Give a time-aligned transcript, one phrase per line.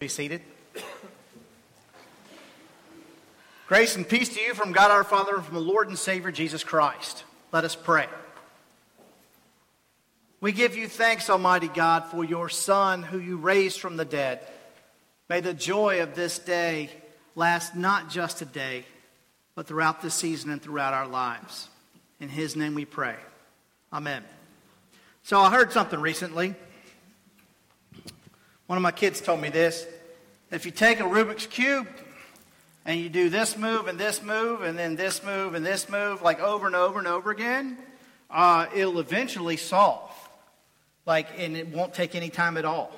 [0.00, 0.40] Be seated.
[3.68, 6.32] Grace and peace to you from God our Father and from the Lord and Savior
[6.32, 7.22] Jesus Christ.
[7.52, 8.06] Let us pray.
[10.40, 14.40] We give you thanks, Almighty God, for your Son who you raised from the dead.
[15.28, 16.88] May the joy of this day
[17.34, 18.86] last not just a day,
[19.54, 21.68] but throughout this season and throughout our lives.
[22.20, 23.16] In his name we pray.
[23.92, 24.24] Amen.
[25.24, 26.54] So I heard something recently.
[28.70, 29.84] One of my kids told me this.
[30.52, 31.88] If you take a Rubik's Cube
[32.84, 36.22] and you do this move and this move and then this move and this move,
[36.22, 37.76] like over and over and over again,
[38.30, 40.12] uh, it'll eventually solve.
[41.04, 42.92] Like, and it won't take any time at all.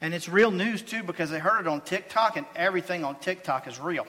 [0.00, 3.66] And it's real news too because they heard it on TikTok and everything on TikTok
[3.66, 4.06] is real.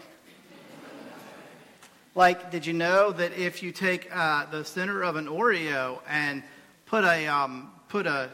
[2.13, 6.43] like, did you know that if you take uh, the center of an Oreo and
[6.85, 8.29] put a um, put a,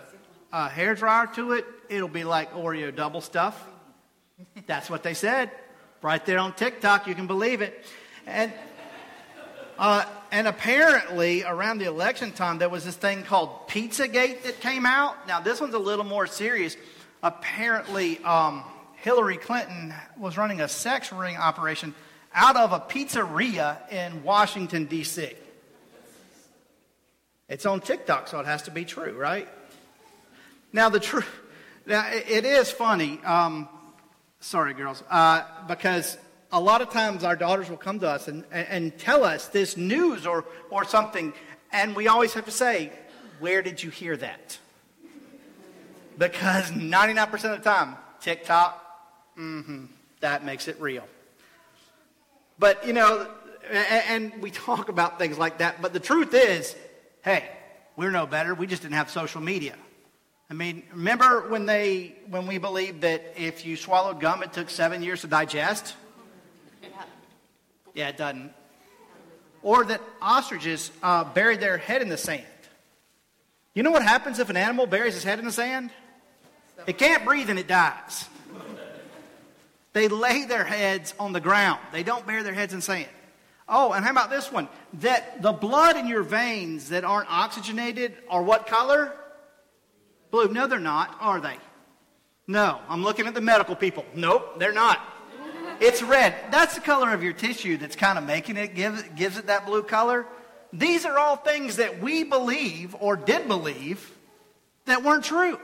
[0.52, 3.62] a hair dryer to it, it'll be like Oreo double stuff.
[4.68, 5.52] That's what they said.
[6.02, 7.86] Right there on TikTok, you can believe it.
[8.26, 8.52] And,
[9.78, 14.86] uh, and apparently, around the election time, there was this thing called Pizzagate that came
[14.86, 15.28] out.
[15.28, 16.76] Now, this one's a little more serious.
[17.22, 18.64] Apparently, um,
[18.96, 21.94] Hillary Clinton was running a sex ring operation
[22.34, 25.34] out of a pizzeria in Washington, D.C.
[27.50, 29.48] It's on TikTok, so it has to be true, right?
[30.74, 31.28] Now, the truth.
[31.86, 33.20] Now, it is funny.
[33.24, 33.68] Um,
[34.40, 36.18] sorry, girls, uh, because
[36.52, 39.78] a lot of times our daughters will come to us and, and tell us this
[39.78, 41.34] news or, or something,
[41.72, 42.92] and we always have to say,
[43.40, 44.58] Where did you hear that?
[46.18, 49.86] Because 99% of the time, TikTok, mm-hmm,
[50.20, 51.08] that makes it real.
[52.60, 53.28] But, you know,
[53.70, 56.76] and, and we talk about things like that, but the truth is,
[57.24, 57.50] hey,
[57.96, 58.54] we're no better.
[58.54, 59.76] We just didn't have social media.
[60.52, 64.70] I mean, remember when they when we believed that if you swallowed gum, it took
[64.70, 65.96] seven years to digest?
[67.94, 68.52] Yeah, it doesn't.
[69.64, 72.44] Or that ostriches uh, buried their head in the sand.
[73.74, 75.90] You know what happens if an animal buries his head in the sand?
[76.86, 78.28] It can't breathe and it dies.
[79.94, 81.80] They lay their heads on the ground.
[81.94, 83.08] They don't bury their heads in sand.
[83.70, 84.68] Oh, and how about this one?
[84.96, 89.14] That the blood in your veins that aren't oxygenated are what color?
[90.32, 90.48] Blue.
[90.48, 91.58] No, they're not, are they?
[92.48, 92.80] No.
[92.90, 94.06] I'm looking at the medical people.
[94.16, 95.00] Nope, they're not.
[95.80, 96.36] It's red.
[96.52, 99.66] That's the color of your tissue that's kind of making it, give, gives it that
[99.66, 100.26] blue color.
[100.72, 104.12] These are all things that we believe or did believe
[104.86, 105.60] that weren't true.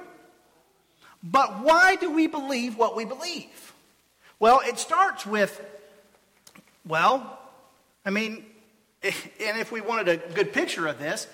[1.23, 3.73] But why do we believe what we believe?
[4.39, 5.61] Well, it starts with,
[6.85, 7.39] well,
[8.05, 8.45] I mean,
[9.03, 11.27] and if we wanted a good picture of this,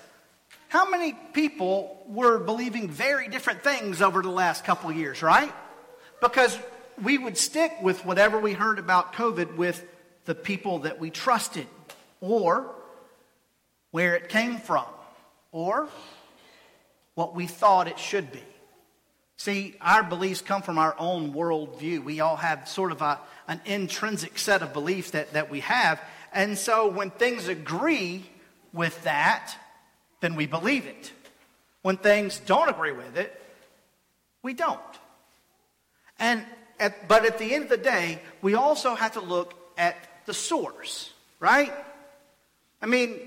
[0.74, 5.52] how many people were believing very different things over the last couple years, right?
[6.20, 6.58] Because
[7.00, 9.86] we would stick with whatever we heard about COVID with
[10.24, 11.68] the people that we trusted,
[12.20, 12.74] or
[13.92, 14.84] where it came from,
[15.52, 15.86] or
[17.14, 18.42] what we thought it should be.
[19.36, 22.02] See, our beliefs come from our own worldview.
[22.02, 26.00] We all have sort of a, an intrinsic set of beliefs that, that we have.
[26.32, 28.28] And so when things agree
[28.72, 29.54] with that,
[30.24, 31.12] then we believe it.
[31.82, 33.38] When things don't agree with it,
[34.42, 34.80] we don't.
[36.18, 36.42] And
[36.80, 40.32] at, but at the end of the day, we also have to look at the
[40.32, 41.72] source, right?
[42.80, 43.20] I mean,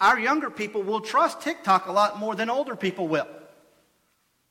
[0.00, 3.26] our younger people will trust TikTok a lot more than older people will.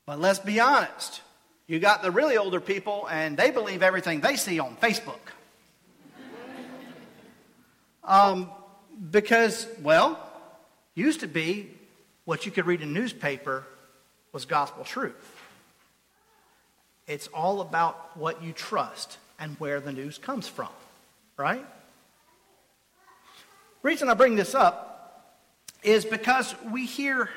[0.05, 1.21] But let's be honest.
[1.67, 5.23] You got the really older people, and they believe everything they see on Facebook.
[8.05, 8.51] Um,
[9.11, 10.19] because, well,
[10.93, 11.69] used to be
[12.25, 13.65] what you could read in a newspaper
[14.31, 15.41] was gospel truth.
[17.07, 20.69] It's all about what you trust and where the news comes from,
[21.37, 21.65] right?
[23.83, 25.33] reason I bring this up
[25.83, 27.29] is because we hear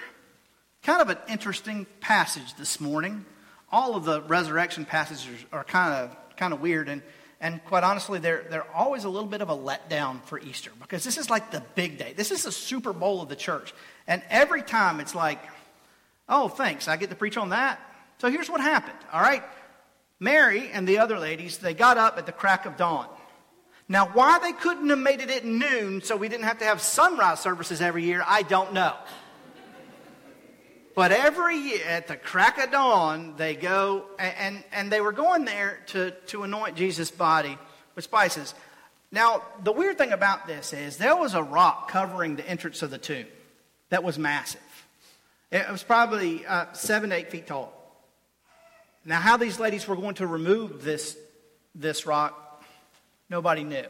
[0.84, 3.24] kind of an interesting passage this morning.
[3.72, 7.02] All of the resurrection passages are kind of kind of weird and
[7.40, 11.04] and quite honestly, they're, they're always a little bit of a letdown for Easter because
[11.04, 12.14] this is like the big day.
[12.16, 13.74] This is the Super Bowl of the church.
[14.06, 15.38] And every time it's like,
[16.28, 17.78] oh, thanks, I get to preach on that.
[18.18, 19.42] So here's what happened, all right?
[20.18, 23.06] Mary and the other ladies, they got up at the crack of dawn.
[23.88, 26.80] Now, why they couldn't have made it at noon so we didn't have to have
[26.80, 28.94] sunrise services every year, I don't know.
[30.96, 35.44] But every year at the crack of dawn, they go, and, and they were going
[35.44, 37.58] there to, to anoint Jesus' body
[37.94, 38.54] with spices.
[39.12, 42.90] Now, the weird thing about this is there was a rock covering the entrance of
[42.90, 43.26] the tomb
[43.90, 44.60] that was massive.
[45.52, 47.74] It was probably uh, seven to eight feet tall.
[49.04, 51.14] Now, how these ladies were going to remove this,
[51.74, 52.64] this rock,
[53.28, 53.84] nobody knew.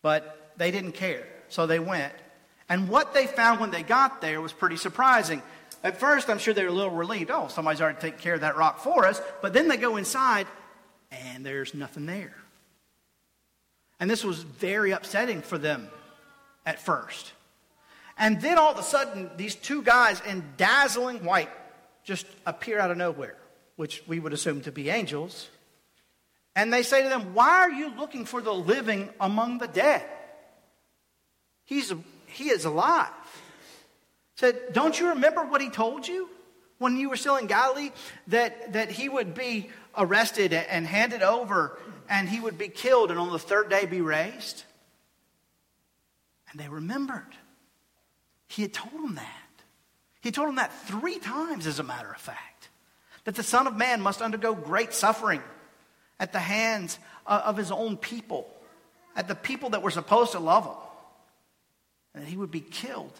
[0.00, 2.14] But they didn't care, so they went.
[2.70, 5.42] And what they found when they got there was pretty surprising.
[5.82, 7.30] At first, I'm sure they were a little relieved.
[7.30, 9.20] Oh, somebody's already taken care of that rock for us.
[9.42, 10.46] But then they go inside,
[11.10, 12.34] and there's nothing there.
[14.00, 15.88] And this was very upsetting for them
[16.64, 17.32] at first.
[18.18, 21.50] And then all of a sudden, these two guys in dazzling white
[22.04, 23.36] just appear out of nowhere,
[23.76, 25.48] which we would assume to be angels.
[26.54, 30.04] And they say to them, Why are you looking for the living among the dead?
[31.64, 31.92] He's,
[32.26, 33.10] he is alive.
[34.36, 36.28] Said, Don't you remember what he told you
[36.78, 37.90] when you were still in Galilee?
[38.28, 41.78] That, that he would be arrested and handed over
[42.08, 44.64] and he would be killed and on the third day be raised?
[46.50, 47.34] And they remembered.
[48.48, 49.32] He had told them that.
[50.20, 52.68] He told them that three times, as a matter of fact,
[53.24, 55.42] that the Son of Man must undergo great suffering
[56.20, 58.48] at the hands of his own people,
[59.14, 60.74] at the people that were supposed to love him,
[62.14, 63.12] and that he would be killed.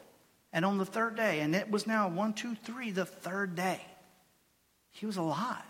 [0.57, 3.79] And on the third day, and it was now one, two, three, the third day,
[4.91, 5.63] he was alive.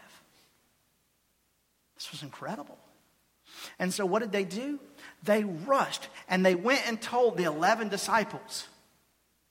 [1.97, 2.79] This was incredible.
[3.81, 4.79] And so, what did they do?
[5.25, 8.69] They rushed and they went and told the 11 disciples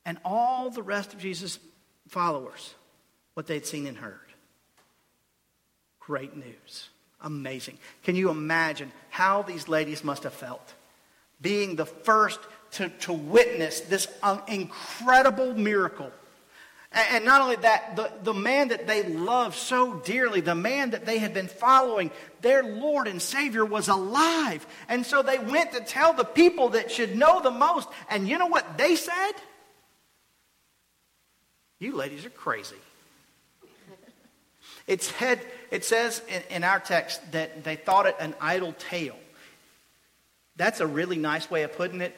[0.06, 1.60] and all the rest of Jesus'
[2.08, 2.74] followers
[3.34, 4.20] what they'd seen and heard.
[6.00, 6.88] Great news.
[7.20, 7.78] Amazing.
[8.04, 10.74] Can you imagine how these ladies must have felt
[11.42, 12.40] being the first
[12.76, 16.12] to, to witness this um, incredible miracle?
[16.96, 21.06] And not only that, the, the man that they loved so dearly, the man that
[21.06, 24.66] they had been following, their Lord and Savior was alive.
[24.88, 27.90] And so they went to tell the people that should know the most.
[28.10, 29.34] And you know what they said?
[31.80, 32.78] You ladies are crazy.
[34.88, 39.18] It, said, it says in, in our text that they thought it an idle tale.
[40.56, 42.16] That's a really nice way of putting it,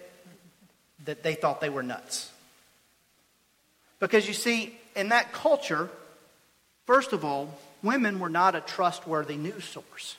[1.08, 2.32] that they thought they were nuts.
[4.00, 5.90] Because you see, in that culture,
[6.86, 10.18] first of all, women were not a trustworthy news source.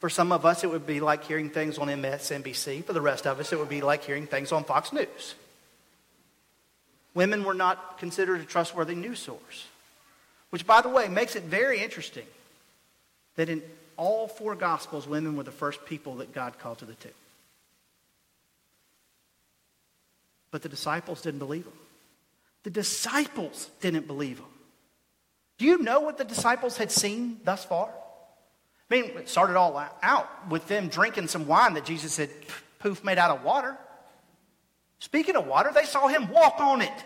[0.00, 2.84] For some of us, it would be like hearing things on MSNBC.
[2.84, 5.36] For the rest of us, it would be like hearing things on Fox News.
[7.14, 9.66] Women were not considered a trustworthy news source.
[10.50, 12.26] Which, by the way, makes it very interesting
[13.36, 13.62] that in
[13.96, 17.12] all four Gospels, women were the first people that God called to the tomb.
[20.52, 21.72] But the disciples didn't believe him.
[22.62, 24.46] The disciples didn't believe him.
[25.58, 27.88] Do you know what the disciples had seen thus far?
[27.88, 32.30] I mean, it started all out with them drinking some wine that Jesus had
[32.78, 33.76] poof made out of water.
[34.98, 37.04] Speaking of water, they saw him walk on it.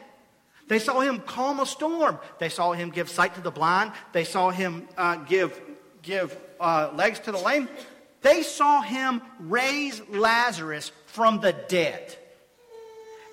[0.69, 2.19] They saw him calm a storm.
[2.39, 3.93] They saw him give sight to the blind.
[4.13, 5.59] They saw him uh, give,
[6.03, 7.69] give uh, legs to the lame.
[8.23, 12.17] They saw him raise Lazarus from the dead.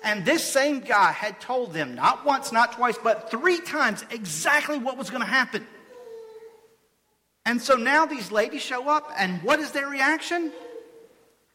[0.04, 4.78] And this same guy had told them, not once, not twice, but three times, exactly
[4.78, 5.66] what was going to happen.
[7.46, 10.52] And so now these ladies show up, and what is their reaction?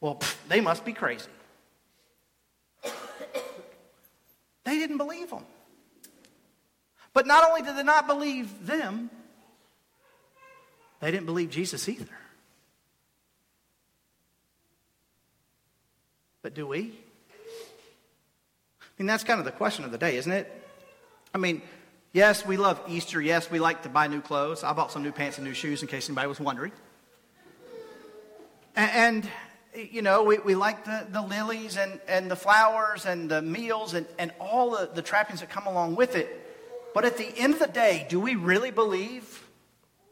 [0.01, 1.29] Well, pff, they must be crazy.
[4.63, 5.45] They didn't believe them.
[7.13, 9.11] But not only did they not believe them,
[11.01, 12.05] they didn't believe Jesus either.
[16.41, 16.99] But do we?
[18.99, 20.51] Mean, that's kind of the question of the day, isn't it?
[21.33, 21.61] I mean,
[22.11, 23.21] yes, we love Easter.
[23.21, 24.61] Yes, we like to buy new clothes.
[24.61, 26.73] I bought some new pants and new shoes in case anybody was wondering.
[28.75, 29.27] And,
[29.73, 33.93] you know, we, we like the, the lilies and, and the flowers and the meals
[33.93, 36.27] and, and all the, the trappings that come along with it.
[36.93, 39.47] But at the end of the day, do we really believe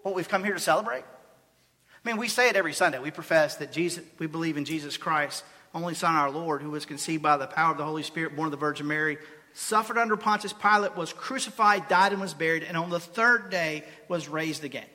[0.04, 1.04] what we've come here to celebrate?
[1.04, 3.00] I mean, we say it every Sunday.
[3.00, 5.44] We profess that Jesus, we believe in Jesus Christ,
[5.78, 8.48] only Son, our Lord, who was conceived by the power of the Holy Spirit, born
[8.48, 9.18] of the Virgin Mary,
[9.54, 13.84] suffered under Pontius Pilate, was crucified, died, and was buried, and on the third day
[14.08, 14.86] was raised again.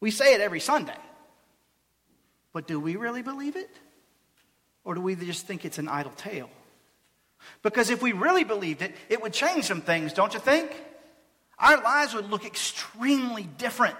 [0.00, 0.96] We say it every Sunday.
[2.52, 3.70] But do we really believe it?
[4.84, 6.50] Or do we just think it's an idle tale?
[7.62, 10.70] Because if we really believed it, it would change some things, don't you think?
[11.58, 13.96] Our lives would look extremely different.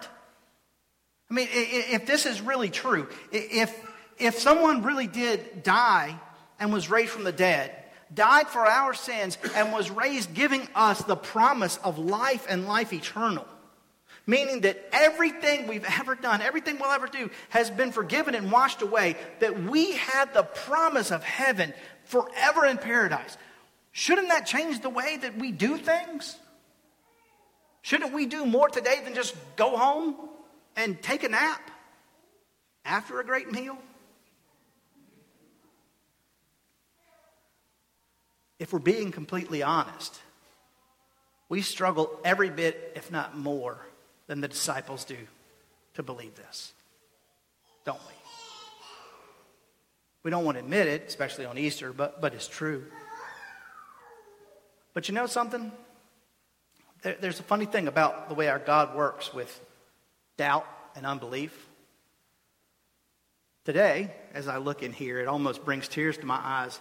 [1.31, 3.75] I mean, if this is really true, if,
[4.21, 6.19] if someone really did die
[6.59, 7.75] and was raised from the dead,
[8.13, 12.93] died for our sins, and was raised giving us the promise of life and life
[12.93, 13.47] eternal,
[14.27, 18.83] meaning that everything we've ever done, everything we'll ever do, has been forgiven and washed
[18.83, 21.73] away, that we had the promise of heaven
[22.05, 23.37] forever in paradise.
[23.93, 26.37] Shouldn't that change the way that we do things?
[27.83, 30.17] Shouldn't we do more today than just go home
[30.77, 31.71] and take a nap
[32.85, 33.79] after a great meal?
[38.61, 40.21] If we're being completely honest,
[41.49, 43.79] we struggle every bit, if not more,
[44.27, 45.17] than the disciples do
[45.95, 46.73] to believe this.
[47.85, 48.15] Don't we?
[50.23, 52.85] We don't want to admit it, especially on Easter, but, but it's true.
[54.93, 55.73] But you know something?
[57.03, 59.59] There, there's a funny thing about the way our God works with
[60.37, 61.67] doubt and unbelief.
[63.65, 66.79] Today, as I look in here, it almost brings tears to my eyes.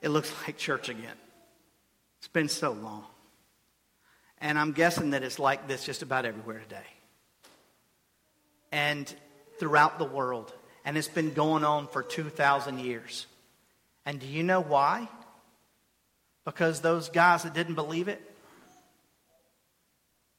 [0.00, 1.16] It looks like church again.
[2.18, 3.04] It's been so long.
[4.40, 6.86] And I'm guessing that it's like this just about everywhere today.
[8.70, 9.12] And
[9.58, 10.52] throughout the world.
[10.84, 13.26] And it's been going on for 2,000 years.
[14.06, 15.08] And do you know why?
[16.44, 18.22] Because those guys that didn't believe it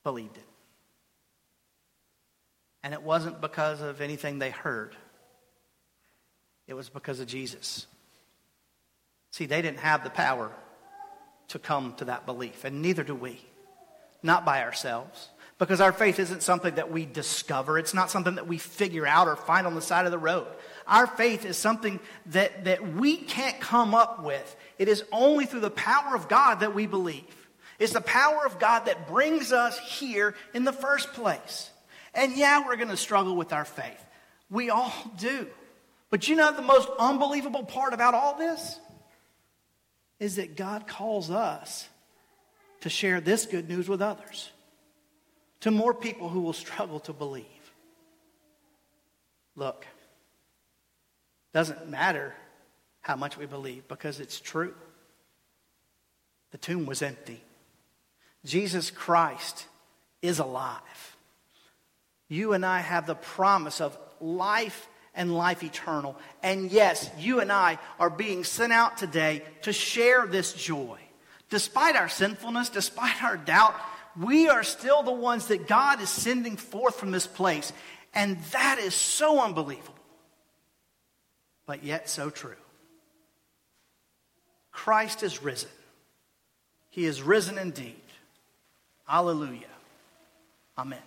[0.03, 0.45] believed it.
[2.83, 4.95] And it wasn't because of anything they heard,
[6.67, 7.85] it was because of Jesus.
[9.31, 10.51] See, they didn't have the power
[11.49, 13.39] to come to that belief, and neither do we.
[14.21, 15.29] Not by ourselves.
[15.57, 17.77] Because our faith isn't something that we discover.
[17.77, 20.47] It's not something that we figure out or find on the side of the road.
[20.87, 24.55] Our faith is something that, that we can't come up with.
[24.77, 27.23] It is only through the power of God that we believe.
[27.77, 31.69] It's the power of God that brings us here in the first place.
[32.13, 34.05] And yeah, we're going to struggle with our faith.
[34.49, 35.45] We all do.
[36.09, 38.79] But you know the most unbelievable part about all this?
[40.19, 41.87] Is that God calls us
[42.81, 44.51] to share this good news with others,
[45.61, 47.45] to more people who will struggle to believe.
[49.55, 49.85] Look,
[51.53, 52.33] doesn't matter
[53.01, 54.73] how much we believe because it's true.
[56.51, 57.41] The tomb was empty.
[58.45, 59.65] Jesus Christ
[60.21, 61.17] is alive.
[62.27, 66.17] You and I have the promise of life and life eternal.
[66.43, 70.97] And yes, you and I are being sent out today to share this joy.
[71.49, 73.75] Despite our sinfulness, despite our doubt,
[74.19, 77.73] we are still the ones that God is sending forth from this place.
[78.13, 79.93] And that is so unbelievable,
[81.65, 82.55] but yet so true.
[84.71, 85.69] Christ is risen.
[86.89, 87.95] He is risen indeed.
[89.05, 89.65] Hallelujah.
[90.77, 90.99] Amen.